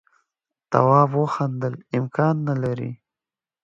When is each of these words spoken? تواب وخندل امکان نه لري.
تواب 0.71 1.11
وخندل 1.21 1.73
امکان 1.97 2.35
نه 2.47 2.55
لري. 2.63 2.91